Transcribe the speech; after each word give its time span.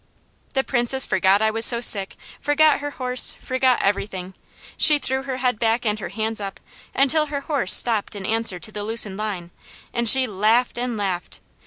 The 0.55 0.63
Princess 0.63 1.05
forgot 1.05 1.43
I 1.43 1.51
was 1.51 1.63
so 1.63 1.79
sick, 1.79 2.15
forgot 2.39 2.79
her 2.79 2.89
horse, 2.89 3.33
forgot 3.39 3.83
everything. 3.83 4.33
She 4.75 4.97
threw 4.97 5.21
her 5.21 5.37
head 5.37 5.59
back 5.59 5.85
and 5.85 5.99
her 5.99 6.09
hands 6.09 6.39
up, 6.41 6.59
until 6.95 7.27
her 7.27 7.41
horse 7.41 7.71
stopped 7.75 8.15
in 8.15 8.25
answer 8.25 8.57
to 8.57 8.71
the 8.71 8.83
loosened 8.83 9.17
line, 9.17 9.51
and 9.93 10.09
she 10.09 10.25
laughed 10.25 10.79
and 10.79 10.97
laughed. 10.97 11.39